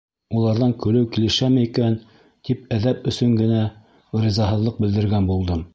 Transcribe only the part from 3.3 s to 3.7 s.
генә